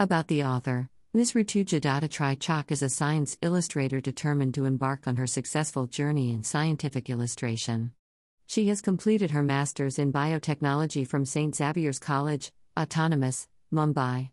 About 0.00 0.28
the 0.28 0.44
author, 0.44 0.88
Ms. 1.12 1.32
Rutuja 1.32 1.78
Dattatrai 1.78 2.40
Chak 2.40 2.72
is 2.72 2.80
a 2.80 2.88
science 2.88 3.36
illustrator 3.42 4.00
determined 4.00 4.54
to 4.54 4.64
embark 4.64 5.06
on 5.06 5.16
her 5.16 5.26
successful 5.26 5.86
journey 5.86 6.32
in 6.32 6.42
scientific 6.42 7.10
illustration. 7.10 7.92
She 8.46 8.68
has 8.68 8.80
completed 8.80 9.32
her 9.32 9.42
master's 9.42 9.98
in 9.98 10.10
biotechnology 10.10 11.06
from 11.06 11.26
St. 11.26 11.54
Xavier's 11.54 11.98
College, 11.98 12.50
Autonomous, 12.78 13.46
Mumbai. 13.70 14.30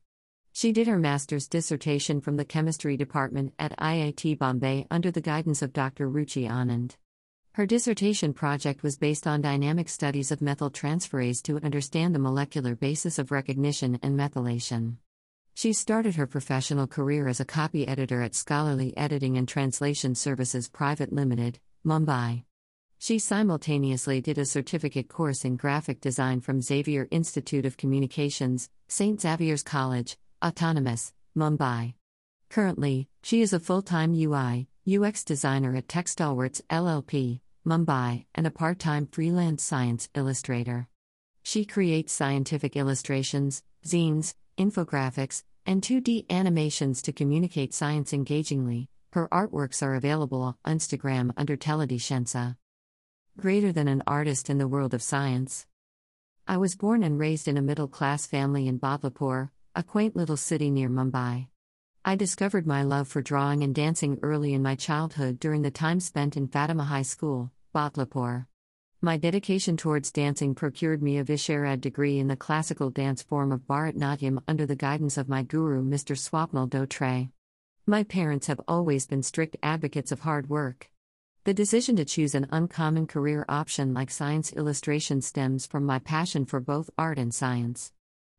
She 0.53 0.71
did 0.71 0.87
her 0.87 0.99
master's 0.99 1.49
dissertation 1.49 2.21
from 2.21 2.37
the 2.37 2.45
chemistry 2.45 2.95
department 2.95 3.53
at 3.59 3.77
IIT 3.77 4.39
Bombay 4.39 4.87
under 4.89 5.11
the 5.11 5.19
guidance 5.19 5.61
of 5.61 5.73
Dr. 5.73 6.09
Ruchi 6.09 6.49
Anand. 6.49 6.95
Her 7.55 7.65
dissertation 7.65 8.31
project 8.31 8.83
was 8.83 8.97
based 8.97 9.27
on 9.27 9.41
dynamic 9.41 9.89
studies 9.89 10.31
of 10.31 10.39
methyltransferase 10.39 11.43
to 11.43 11.59
understand 11.59 12.15
the 12.15 12.19
molecular 12.19 12.73
basis 12.73 13.19
of 13.19 13.31
recognition 13.31 13.99
and 14.01 14.17
methylation. 14.17 14.95
She 15.57 15.73
started 15.73 16.17
her 16.17 16.27
professional 16.27 16.85
career 16.85 17.27
as 17.27 17.39
a 17.39 17.43
copy 17.43 17.87
editor 17.87 18.21
at 18.21 18.35
Scholarly 18.35 18.95
Editing 18.95 19.39
and 19.39 19.47
Translation 19.47 20.13
Services 20.13 20.69
Private 20.69 21.11
Limited, 21.11 21.57
Mumbai. 21.83 22.43
She 22.99 23.17
simultaneously 23.17 24.21
did 24.21 24.37
a 24.37 24.45
certificate 24.45 25.07
course 25.09 25.43
in 25.43 25.55
graphic 25.55 25.99
design 25.99 26.41
from 26.41 26.61
Xavier 26.61 27.07
Institute 27.09 27.65
of 27.65 27.75
Communications, 27.75 28.69
St. 28.87 29.19
Xavier's 29.19 29.63
College, 29.63 30.15
Autonomous, 30.45 31.11
Mumbai. 31.35 31.95
Currently, 32.51 33.09
she 33.23 33.41
is 33.41 33.51
a 33.51 33.59
full 33.59 33.81
time 33.81 34.13
UI, 34.13 34.67
UX 34.87 35.23
designer 35.23 35.75
at 35.75 35.87
Textileworks 35.87 36.61
LLP, 36.69 37.39
Mumbai, 37.65 38.25
and 38.35 38.45
a 38.45 38.51
part 38.51 38.77
time 38.77 39.07
freelance 39.07 39.63
science 39.63 40.07
illustrator. 40.13 40.87
She 41.41 41.65
creates 41.65 42.13
scientific 42.13 42.75
illustrations, 42.75 43.63
zines, 43.83 44.35
infographics, 44.57 45.43
and 45.65 45.81
2D 45.81 46.25
animations 46.29 47.01
to 47.01 47.11
communicate 47.11 47.73
science 47.73 48.13
engagingly. 48.13 48.89
Her 49.13 49.27
artworks 49.29 49.81
are 49.81 49.95
available 49.95 50.41
on 50.43 50.77
Instagram 50.77 51.31
under 51.37 51.55
Teledi 51.55 51.97
Shensa. 51.97 52.57
Greater 53.37 53.71
than 53.71 53.87
an 53.87 54.03
artist 54.05 54.49
in 54.49 54.57
the 54.57 54.67
world 54.67 54.93
of 54.93 55.01
science. 55.01 55.65
I 56.47 56.57
was 56.57 56.75
born 56.75 57.03
and 57.03 57.19
raised 57.19 57.47
in 57.47 57.57
a 57.57 57.61
middle 57.61 57.87
class 57.87 58.25
family 58.25 58.67
in 58.67 58.79
Badlapur, 58.79 59.49
a 59.75 59.83
quaint 59.83 60.15
little 60.15 60.37
city 60.37 60.71
near 60.71 60.89
Mumbai. 60.89 61.47
I 62.05 62.15
discovered 62.15 62.65
my 62.65 62.83
love 62.83 63.07
for 63.07 63.21
drawing 63.21 63.63
and 63.63 63.75
dancing 63.75 64.17
early 64.23 64.53
in 64.53 64.63
my 64.63 64.75
childhood 64.75 65.39
during 65.39 65.61
the 65.61 65.71
time 65.71 65.99
spent 65.99 66.37
in 66.37 66.47
Fatima 66.47 66.85
High 66.85 67.01
School, 67.01 67.51
Badlapur. 67.75 68.45
My 68.99 69.15
dedication 69.15 69.77
towards 69.77 70.11
dancing 70.11 70.55
procured 70.55 71.03
me 71.03 71.19
a 71.19 71.23
Visharad 71.23 71.81
degree 71.81 72.17
in 72.17 72.29
the 72.29 72.35
classical 72.35 72.89
dance 72.89 73.21
form 73.21 73.51
of 73.51 73.67
Bharatnatyam 73.67 74.41
under 74.47 74.65
the 74.65 74.75
guidance 74.75 75.19
of 75.19 75.29
my 75.29 75.43
guru 75.43 75.83
Mr. 75.83 76.17
Swapnil 76.17 76.67
Dotre. 76.67 77.29
My 77.85 78.01
parents 78.01 78.47
have 78.47 78.59
always 78.67 79.05
been 79.05 79.21
strict 79.21 79.55
advocates 79.61 80.11
of 80.11 80.21
hard 80.21 80.49
work. 80.49 80.89
The 81.43 81.53
decision 81.53 81.95
to 81.97 82.05
choose 82.05 82.33
an 82.33 82.47
uncommon 82.51 83.05
career 83.05 83.45
option 83.47 83.93
like 83.93 84.09
science 84.09 84.51
illustration 84.53 85.21
stems 85.21 85.67
from 85.67 85.85
my 85.85 85.99
passion 85.99 86.45
for 86.45 86.59
both 86.59 86.89
art 86.97 87.19
and 87.19 87.31
science. 87.31 87.93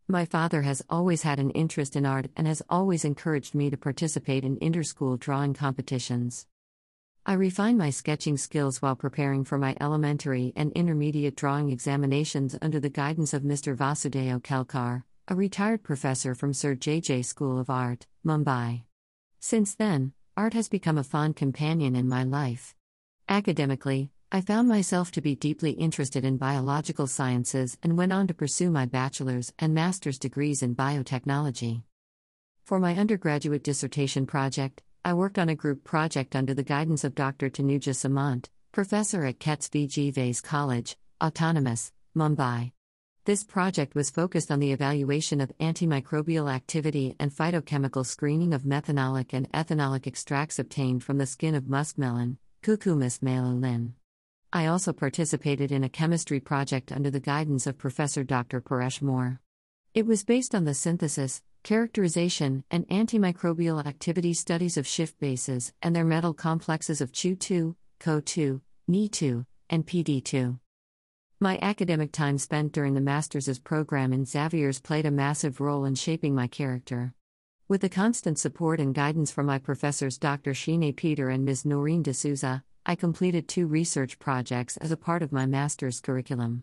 My 0.09 0.25
father 0.25 0.63
has 0.63 0.83
always 0.91 1.23
had 1.23 1.39
an 1.39 1.51
interest 1.51 1.95
in 1.95 2.05
art 2.05 2.33
and 2.37 2.49
has 2.49 2.63
always 2.69 3.05
encouraged 3.05 3.55
me 3.55 3.71
to 3.71 3.77
participate 3.77 4.43
in 4.43 4.57
interschool 4.57 5.21
drawing 5.21 5.55
competitions. 5.55 6.49
I 7.29 7.35
refined 7.35 7.77
my 7.77 7.91
sketching 7.91 8.39
skills 8.39 8.81
while 8.81 8.97
preparing 8.97 9.45
for 9.45 9.59
my 9.59 9.77
elementary 9.83 10.55
and 10.57 10.73
intermediate 10.73 11.37
drawing 11.37 11.69
examinations 11.71 12.57
under 12.63 12.81
the 12.81 12.89
guidance 12.89 13.35
of 13.35 13.43
Mr. 13.43 13.77
Vasudeo 13.77 14.41
Kelkar, 14.41 15.03
a 15.29 15.35
retired 15.35 15.83
professor 15.83 16.35
from 16.35 16.55
Sir 16.55 16.75
J. 16.75 17.03
J. 17.03 17.21
School 17.21 17.59
of 17.59 17.69
Art, 17.69 18.07
Mumbai. 18.27 18.85
Since 19.41 19.75
then, 19.75 20.15
art 20.39 20.55
has 20.55 20.71
become 20.71 20.97
a 20.97 21.05
fond 21.05 21.37
companion 21.37 21.95
in 21.95 22.09
my 22.09 22.25
life. 22.25 22.75
Academically, 23.29 24.11
I 24.33 24.41
found 24.41 24.67
myself 24.67 25.11
to 25.11 25.21
be 25.21 25.37
deeply 25.37 25.73
interested 25.73 26.25
in 26.25 26.39
biological 26.39 27.07
sciences 27.07 27.77
and 27.83 27.99
went 27.99 28.15
on 28.15 28.27
to 28.29 28.33
pursue 28.33 28.71
my 28.71 28.87
bachelor's 28.87 29.53
and 29.59 29.75
master's 29.75 30.19
degrees 30.19 30.63
in 30.63 30.75
biotechnology. 30.75 31.83
For 32.65 32.81
my 32.81 32.95
undergraduate 32.95 33.65
dissertation 33.65 34.25
project, 34.25 34.83
I 35.05 35.15
worked 35.15 35.39
on 35.39 35.49
a 35.49 35.55
group 35.55 35.85
project 35.85 36.35
under 36.35 36.55
the 36.55 36.63
guidance 36.63 37.05
of 37.05 37.15
Dr. 37.15 37.49
Tanuja 37.49 37.95
Samant, 37.95 38.49
professor 38.73 39.25
at 39.25 39.39
Kets 39.39 39.71
V.G. 39.71 40.11
Vaze 40.13 40.43
College, 40.43 40.97
Autonomous, 41.23 41.93
Mumbai. 42.17 42.73
This 43.25 43.45
project 43.45 43.95
was 43.95 44.11
focused 44.11 44.51
on 44.51 44.59
the 44.59 44.73
evaluation 44.73 45.41
of 45.41 45.53
antimicrobial 45.59 46.53
activity 46.53 47.15
and 47.21 47.31
phytochemical 47.31 48.05
screening 48.05 48.55
of 48.55 48.63
methanolic 48.63 49.33
and 49.33 49.51
ethanolic 49.53 50.07
extracts 50.07 50.59
obtained 50.59 51.05
from 51.05 51.19
the 51.19 51.27
skin 51.27 51.55
of 51.55 51.65
muskmelon, 51.65 52.39
Cucumis 52.63 53.21
melalin. 53.21 53.93
I 54.53 54.67
also 54.67 54.93
participated 54.95 55.71
in 55.71 55.85
a 55.85 55.91
chemistry 55.91 56.41
project 56.41 56.91
under 56.91 57.11
the 57.11 57.21
guidance 57.21 57.67
of 57.67 57.77
Professor 57.77 58.25
Dr. 58.25 58.63
Paresh 58.63 59.03
Moore. 59.03 59.41
It 59.95 60.07
was 60.07 60.25
based 60.25 60.55
on 60.55 60.65
the 60.65 60.75
synthesis, 60.75 61.43
characterization, 61.63 62.65
and 62.71 62.89
antimicrobial 62.89 63.85
activity 63.85 64.35
studies 64.35 64.77
of 64.77 64.87
Schiff 64.87 65.19
bases 65.19 65.73
and 65.83 65.95
their 65.95 66.05
metal 66.05 66.35
complexes 66.35 67.01
of 67.01 67.13
Chu2, 67.13 67.75
Co2, 68.01 68.61
Ni2, 68.91 69.47
and 69.71 69.87
PD2. 69.87 70.59
My 71.41 71.59
academic 71.63 72.11
time 72.11 72.39
spent 72.39 72.73
during 72.73 72.95
the 72.95 73.01
master's 73.01 73.59
program 73.61 74.13
in 74.13 74.25
Xavier's 74.25 74.81
played 74.81 75.07
a 75.07 75.11
massive 75.11 75.61
role 75.61 75.85
in 75.85 75.95
shaping 75.95 76.35
my 76.35 76.49
character. 76.49 77.15
With 77.69 77.83
the 77.83 77.89
constant 77.89 78.39
support 78.39 78.81
and 78.81 78.95
guidance 78.95 79.31
from 79.31 79.47
my 79.47 79.59
professors 79.59 80.19
Dr. 80.19 80.55
Shine 80.55 80.93
Peter 80.95 81.29
and 81.29 81.45
Ms. 81.45 81.65
Noreen 81.65 82.03
D'Souza, 82.03 82.65
I 82.87 82.95
completed 82.95 83.47
two 83.47 83.67
research 83.67 84.19
projects 84.19 84.79
as 84.79 84.91
a 84.91 84.97
part 84.97 85.23
of 85.23 85.31
my 85.31 85.45
master's 85.45 86.01
curriculum. 86.01 86.63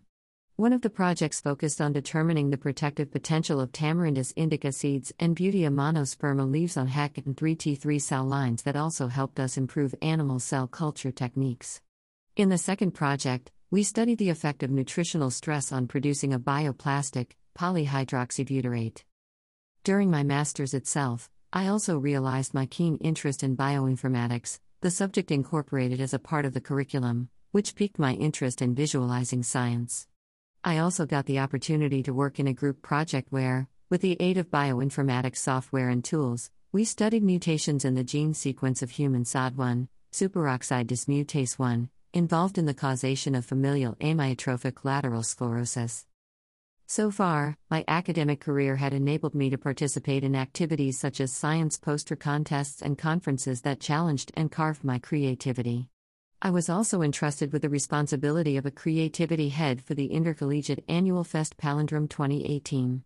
One 0.57 0.71
of 0.71 0.79
the 0.79 0.89
projects 0.89 1.41
focused 1.41 1.81
on 1.81 1.91
determining 1.91 2.49
the 2.49 2.57
protective 2.57 3.11
potential 3.11 3.59
of 3.59 3.73
Tamarindus 3.73 4.31
indica 4.37 4.71
seeds 4.71 5.11
and 5.19 5.35
Butea 5.35 5.69
monosperma 5.69 6.49
leaves 6.49 6.77
on 6.77 6.87
HEK 6.87 7.17
and 7.25 7.35
3T3 7.35 8.01
cell 8.01 8.23
lines 8.23 8.63
that 8.63 8.77
also 8.77 9.07
helped 9.07 9.37
us 9.37 9.57
improve 9.57 9.93
animal 10.01 10.39
cell 10.39 10.65
culture 10.65 11.11
techniques. 11.11 11.81
In 12.37 12.47
the 12.47 12.57
second 12.57 12.91
project, 12.91 13.51
we 13.69 13.83
studied 13.83 14.17
the 14.17 14.29
effect 14.29 14.63
of 14.63 14.71
nutritional 14.71 15.29
stress 15.29 15.73
on 15.73 15.87
producing 15.87 16.31
a 16.31 16.39
bioplastic, 16.39 17.31
polyhydroxybutyrate. 17.59 19.03
During 19.83 20.09
my 20.09 20.23
master's 20.23 20.73
itself, 20.73 21.29
I 21.51 21.67
also 21.67 21.97
realized 21.97 22.53
my 22.53 22.65
keen 22.65 22.95
interest 23.01 23.43
in 23.43 23.57
bioinformatics, 23.57 24.59
the 24.79 24.89
subject 24.89 25.31
incorporated 25.31 25.99
as 25.99 26.13
a 26.13 26.17
part 26.17 26.45
of 26.45 26.53
the 26.53 26.61
curriculum, 26.61 27.27
which 27.51 27.75
piqued 27.75 27.99
my 27.99 28.13
interest 28.13 28.61
in 28.61 28.73
visualizing 28.73 29.43
science. 29.43 30.07
I 30.67 30.79
also 30.79 31.05
got 31.05 31.27
the 31.27 31.37
opportunity 31.37 32.01
to 32.01 32.13
work 32.13 32.39
in 32.39 32.47
a 32.47 32.53
group 32.53 32.81
project 32.81 33.31
where, 33.31 33.67
with 33.91 34.01
the 34.01 34.17
aid 34.19 34.37
of 34.37 34.49
bioinformatics 34.49 35.37
software 35.37 35.89
and 35.89 36.03
tools, 36.03 36.49
we 36.71 36.85
studied 36.85 37.21
mutations 37.21 37.85
in 37.85 37.93
the 37.93 38.03
gene 38.03 38.33
sequence 38.33 38.81
of 38.81 38.89
human 38.89 39.25
SOD1, 39.25 39.87
superoxide 40.11 40.87
dismutase 40.87 41.59
1, 41.59 41.89
involved 42.15 42.57
in 42.57 42.65
the 42.65 42.73
causation 42.73 43.35
of 43.35 43.45
familial 43.45 43.93
amyotrophic 43.97 44.83
lateral 44.83 45.21
sclerosis. 45.21 46.07
So 46.87 47.11
far, 47.11 47.59
my 47.69 47.83
academic 47.87 48.39
career 48.39 48.77
had 48.77 48.91
enabled 48.91 49.35
me 49.35 49.51
to 49.51 49.59
participate 49.59 50.23
in 50.23 50.35
activities 50.35 50.99
such 50.99 51.21
as 51.21 51.31
science 51.31 51.77
poster 51.77 52.15
contests 52.15 52.81
and 52.81 52.97
conferences 52.97 53.61
that 53.61 53.79
challenged 53.79 54.31
and 54.35 54.51
carved 54.51 54.83
my 54.83 54.97
creativity. 54.97 55.89
I 56.41 56.49
was 56.49 56.69
also 56.69 57.01
entrusted 57.01 57.53
with 57.53 57.61
the 57.61 57.69
responsibility 57.69 58.57
of 58.57 58.65
a 58.65 58.71
creativity 58.71 59.49
head 59.49 59.81
for 59.81 59.93
the 59.93 60.07
Intercollegiate 60.07 60.83
Annual 60.87 61.23
Fest 61.23 61.57
Palindrome 61.57 62.09
2018. 62.09 63.03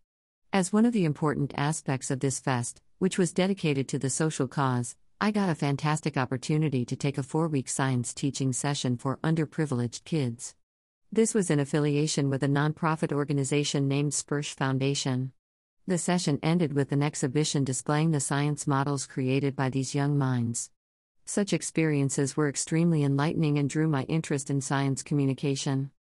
As 0.51 0.73
one 0.73 0.85
of 0.85 0.93
the 0.93 1.05
important 1.05 1.53
aspects 1.55 2.09
of 2.09 2.19
this 2.19 2.39
fest, 2.39 2.81
which 2.97 3.17
was 3.17 3.31
dedicated 3.31 3.87
to 3.87 3.99
the 3.99 4.09
social 4.09 4.47
cause, 4.47 4.95
I 5.21 5.31
got 5.31 5.49
a 5.49 5.55
fantastic 5.55 6.17
opportunity 6.17 6.85
to 6.85 6.95
take 6.95 7.17
a 7.17 7.23
four 7.23 7.47
week 7.47 7.69
science 7.69 8.13
teaching 8.13 8.51
session 8.51 8.97
for 8.97 9.17
underprivileged 9.17 10.05
kids. 10.05 10.55
This 11.11 11.33
was 11.33 11.49
in 11.49 11.59
affiliation 11.59 12.29
with 12.29 12.41
a 12.43 12.47
nonprofit 12.47 13.11
organization 13.11 13.87
named 13.87 14.13
Sparsh 14.13 14.55
Foundation. 14.55 15.33
The 15.87 15.97
session 15.97 16.39
ended 16.41 16.73
with 16.73 16.91
an 16.91 17.03
exhibition 17.03 17.63
displaying 17.63 18.11
the 18.11 18.19
science 18.19 18.65
models 18.65 19.05
created 19.05 19.55
by 19.55 19.69
these 19.69 19.95
young 19.95 20.17
minds. 20.17 20.71
Such 21.31 21.53
experiences 21.53 22.35
were 22.35 22.49
extremely 22.49 23.03
enlightening 23.03 23.59
and 23.59 23.69
drew 23.69 23.87
my 23.87 24.01
interest 24.05 24.49
in 24.49 24.61
science 24.61 25.03
communication. 25.03 25.91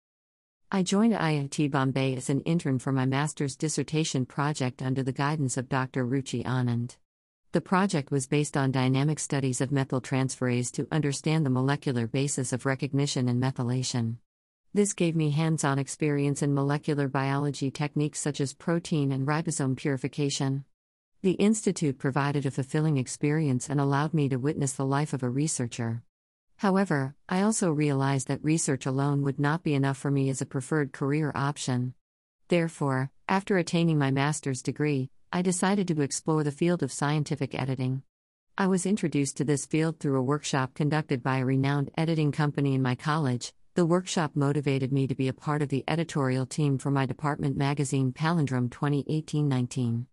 I 0.71 0.81
joined 0.81 1.13
IIT 1.13 1.69
Bombay 1.69 2.15
as 2.15 2.31
an 2.31 2.41
intern 2.41 2.79
for 2.79 2.91
my 2.91 3.05
master's 3.05 3.55
dissertation 3.55 4.25
project 4.25 4.81
under 4.81 5.03
the 5.03 5.11
guidance 5.11 5.55
of 5.55 5.69
Dr. 5.69 6.03
Ruchi 6.03 6.43
Anand. 6.43 6.97
The 7.51 7.61
project 7.61 8.09
was 8.09 8.25
based 8.25 8.57
on 8.57 8.71
dynamic 8.71 9.19
studies 9.19 9.61
of 9.61 9.69
methyltransferase 9.69 10.71
to 10.71 10.87
understand 10.91 11.45
the 11.45 11.51
molecular 11.51 12.07
basis 12.07 12.51
of 12.51 12.65
recognition 12.65 13.29
and 13.29 13.39
methylation. 13.39 14.15
This 14.73 14.93
gave 14.93 15.15
me 15.15 15.29
hands 15.29 15.63
on 15.63 15.77
experience 15.77 16.41
in 16.41 16.55
molecular 16.55 17.07
biology 17.07 17.69
techniques 17.69 18.19
such 18.19 18.41
as 18.41 18.55
protein 18.55 19.11
and 19.11 19.27
ribosome 19.27 19.77
purification. 19.77 20.65
The 21.21 21.31
Institute 21.31 21.97
provided 21.97 22.45
a 22.45 22.51
fulfilling 22.51 22.95
experience 22.95 23.69
and 23.69 23.81
allowed 23.81 24.13
me 24.13 24.29
to 24.29 24.37
witness 24.37 24.71
the 24.71 24.85
life 24.85 25.11
of 25.11 25.21
a 25.21 25.29
researcher. 25.29 26.01
However, 26.59 27.13
I 27.27 27.41
also 27.41 27.73
realized 27.73 28.29
that 28.29 28.41
research 28.41 28.85
alone 28.85 29.23
would 29.23 29.37
not 29.37 29.61
be 29.61 29.73
enough 29.73 29.97
for 29.97 30.11
me 30.11 30.29
as 30.29 30.41
a 30.41 30.45
preferred 30.45 30.93
career 30.93 31.33
option. 31.35 31.93
Therefore, 32.47 33.11
after 33.27 33.57
attaining 33.57 33.97
my 33.97 34.11
master's 34.11 34.61
degree, 34.61 35.09
I 35.29 35.41
decided 35.41 35.89
to 35.89 36.01
explore 36.01 36.45
the 36.45 36.53
field 36.53 36.83
of 36.83 36.91
scientific 36.93 37.53
editing. 37.53 38.03
I 38.57 38.67
was 38.67 38.85
introduced 38.85 39.35
to 39.37 39.43
this 39.43 39.65
field 39.65 39.99
through 39.99 40.17
a 40.17 40.23
workshop 40.23 40.73
conducted 40.73 41.21
by 41.21 41.39
a 41.39 41.45
renowned 41.45 41.91
editing 41.97 42.31
company 42.31 42.75
in 42.75 42.81
my 42.81 42.95
college. 42.95 43.51
The 43.73 43.85
workshop 43.85 44.37
motivated 44.37 44.93
me 44.93 45.05
to 45.07 45.15
be 45.15 45.27
a 45.27 45.33
part 45.33 45.61
of 45.61 45.67
the 45.67 45.83
editorial 45.85 46.45
team 46.45 46.77
for 46.77 46.91
my 46.91 47.05
department 47.05 47.57
magazine 47.57 48.13
Palindrome 48.13 48.71
2018 48.71 49.49
19. 49.49 50.07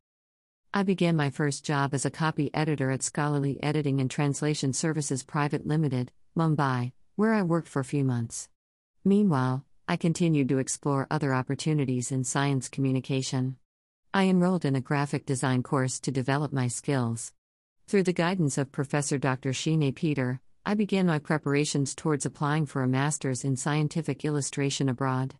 I 0.76 0.82
began 0.82 1.16
my 1.16 1.30
first 1.30 1.64
job 1.64 1.94
as 1.94 2.04
a 2.04 2.10
copy 2.10 2.50
editor 2.52 2.90
at 2.90 3.02
Scholarly 3.02 3.58
Editing 3.62 3.98
and 3.98 4.10
Translation 4.10 4.74
Services 4.74 5.22
Private 5.22 5.66
Limited, 5.66 6.12
Mumbai, 6.36 6.92
where 7.14 7.32
I 7.32 7.40
worked 7.44 7.66
for 7.66 7.80
a 7.80 7.92
few 7.92 8.04
months. 8.04 8.50
Meanwhile, 9.02 9.64
I 9.88 9.96
continued 9.96 10.50
to 10.50 10.58
explore 10.58 11.06
other 11.10 11.32
opportunities 11.32 12.12
in 12.12 12.24
science 12.24 12.68
communication. 12.68 13.56
I 14.12 14.24
enrolled 14.24 14.66
in 14.66 14.76
a 14.76 14.82
graphic 14.82 15.24
design 15.24 15.62
course 15.62 15.98
to 16.00 16.10
develop 16.10 16.52
my 16.52 16.68
skills. 16.68 17.32
Through 17.88 18.02
the 18.02 18.12
guidance 18.12 18.58
of 18.58 18.70
Professor 18.70 19.16
Dr. 19.16 19.54
Shine 19.54 19.94
Peter, 19.94 20.42
I 20.66 20.74
began 20.74 21.06
my 21.06 21.20
preparations 21.20 21.94
towards 21.94 22.26
applying 22.26 22.66
for 22.66 22.82
a 22.82 22.86
master's 22.86 23.46
in 23.46 23.56
scientific 23.56 24.26
illustration 24.26 24.90
abroad. 24.90 25.36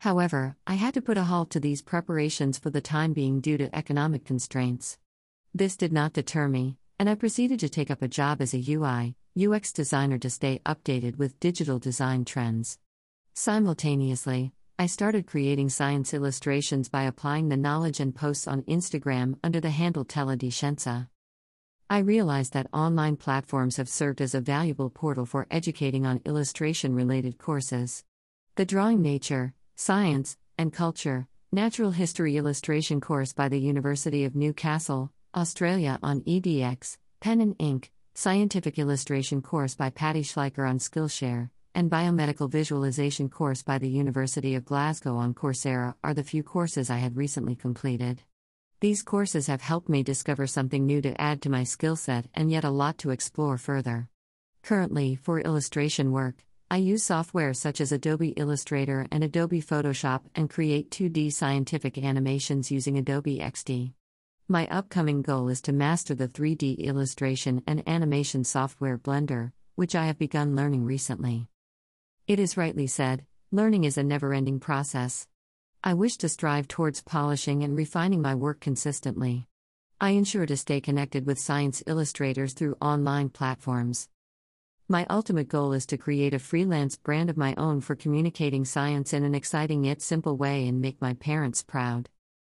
However, 0.00 0.56
I 0.66 0.74
had 0.74 0.94
to 0.94 1.02
put 1.02 1.18
a 1.18 1.24
halt 1.24 1.50
to 1.50 1.60
these 1.60 1.82
preparations 1.82 2.58
for 2.58 2.70
the 2.70 2.80
time 2.80 3.12
being 3.12 3.40
due 3.40 3.56
to 3.58 3.74
economic 3.74 4.24
constraints. 4.24 4.98
This 5.54 5.76
did 5.76 5.92
not 5.92 6.12
deter 6.12 6.48
me, 6.48 6.76
and 6.98 7.08
I 7.08 7.14
proceeded 7.14 7.60
to 7.60 7.68
take 7.68 7.90
up 7.90 8.02
a 8.02 8.08
job 8.08 8.40
as 8.40 8.54
a 8.54 8.64
UI, 8.72 9.16
UX 9.36 9.72
designer 9.72 10.18
to 10.18 10.30
stay 10.30 10.60
updated 10.66 11.16
with 11.16 11.40
digital 11.40 11.78
design 11.78 12.24
trends. 12.24 12.78
Simultaneously, 13.34 14.52
I 14.78 14.86
started 14.86 15.26
creating 15.26 15.68
science 15.68 16.12
illustrations 16.12 16.88
by 16.88 17.04
applying 17.04 17.48
the 17.48 17.56
knowledge 17.56 18.00
and 18.00 18.14
posts 18.14 18.48
on 18.48 18.62
Instagram 18.62 19.38
under 19.42 19.60
the 19.60 19.70
handle 19.70 20.04
Tela. 20.04 20.36
I 21.88 21.98
realized 21.98 22.52
that 22.54 22.66
online 22.72 23.16
platforms 23.16 23.76
have 23.76 23.88
served 23.88 24.20
as 24.20 24.34
a 24.34 24.40
valuable 24.40 24.90
portal 24.90 25.26
for 25.26 25.46
educating 25.50 26.06
on 26.06 26.22
illustration 26.24 26.94
related 26.94 27.38
courses. 27.38 28.02
The 28.56 28.64
Drawing 28.64 29.00
Nature, 29.00 29.54
Science, 29.76 30.36
and 30.56 30.72
Culture, 30.72 31.26
Natural 31.50 31.90
History 31.90 32.36
Illustration 32.36 33.00
course 33.00 33.32
by 33.32 33.48
the 33.48 33.58
University 33.58 34.24
of 34.24 34.36
Newcastle, 34.36 35.10
Australia 35.34 35.98
on 36.00 36.20
EDX, 36.20 36.96
Pen 37.18 37.40
and 37.40 37.56
Ink, 37.58 37.90
Scientific 38.14 38.78
Illustration 38.78 39.42
course 39.42 39.74
by 39.74 39.90
Patty 39.90 40.22
Schleicher 40.22 40.68
on 40.68 40.78
Skillshare, 40.78 41.50
and 41.74 41.90
Biomedical 41.90 42.48
Visualization 42.48 43.28
course 43.28 43.64
by 43.64 43.78
the 43.78 43.88
University 43.88 44.54
of 44.54 44.64
Glasgow 44.64 45.16
on 45.16 45.34
Coursera 45.34 45.94
are 46.04 46.14
the 46.14 46.22
few 46.22 46.44
courses 46.44 46.88
I 46.88 46.98
had 46.98 47.16
recently 47.16 47.56
completed. 47.56 48.22
These 48.80 49.02
courses 49.02 49.48
have 49.48 49.60
helped 49.60 49.88
me 49.88 50.04
discover 50.04 50.46
something 50.46 50.86
new 50.86 51.02
to 51.02 51.20
add 51.20 51.42
to 51.42 51.50
my 51.50 51.64
skill 51.64 51.96
set 51.96 52.26
and 52.32 52.48
yet 52.48 52.62
a 52.62 52.70
lot 52.70 52.98
to 52.98 53.10
explore 53.10 53.58
further. 53.58 54.08
Currently, 54.62 55.16
for 55.16 55.40
illustration 55.40 56.12
work, 56.12 56.44
I 56.74 56.78
use 56.78 57.04
software 57.04 57.54
such 57.54 57.80
as 57.80 57.92
Adobe 57.92 58.30
Illustrator 58.30 59.06
and 59.12 59.22
Adobe 59.22 59.62
Photoshop 59.62 60.22
and 60.34 60.50
create 60.50 60.90
2D 60.90 61.32
scientific 61.32 61.96
animations 61.96 62.72
using 62.72 62.98
Adobe 62.98 63.38
XD. 63.38 63.92
My 64.48 64.66
upcoming 64.66 65.22
goal 65.22 65.48
is 65.50 65.60
to 65.60 65.72
master 65.72 66.16
the 66.16 66.26
3D 66.26 66.78
illustration 66.78 67.62
and 67.68 67.88
animation 67.88 68.42
software 68.42 68.98
Blender, 68.98 69.52
which 69.76 69.94
I 69.94 70.06
have 70.06 70.18
begun 70.18 70.56
learning 70.56 70.84
recently. 70.84 71.46
It 72.26 72.40
is 72.40 72.56
rightly 72.56 72.88
said 72.88 73.24
learning 73.52 73.84
is 73.84 73.96
a 73.96 74.02
never 74.02 74.34
ending 74.34 74.58
process. 74.58 75.28
I 75.84 75.94
wish 75.94 76.16
to 76.16 76.28
strive 76.28 76.66
towards 76.66 77.02
polishing 77.02 77.62
and 77.62 77.76
refining 77.76 78.20
my 78.20 78.34
work 78.34 78.58
consistently. 78.58 79.46
I 80.00 80.10
ensure 80.10 80.46
to 80.46 80.56
stay 80.56 80.80
connected 80.80 81.24
with 81.24 81.38
science 81.38 81.84
illustrators 81.86 82.52
through 82.52 82.78
online 82.80 83.28
platforms. 83.28 84.08
My 84.88 85.06
ultimate 85.08 85.48
goal 85.48 85.72
is 85.72 85.86
to 85.86 85.96
create 85.96 86.34
a 86.34 86.38
freelance 86.38 86.94
brand 86.98 87.30
of 87.30 87.38
my 87.38 87.54
own 87.56 87.80
for 87.80 87.94
communicating 87.94 88.66
science 88.66 89.14
in 89.14 89.24
an 89.24 89.34
exciting 89.34 89.84
yet 89.84 90.02
simple 90.02 90.36
way 90.36 90.68
and 90.68 90.78
make 90.78 91.00
my 91.00 91.14
parents 91.14 91.62
proud. 91.62 92.10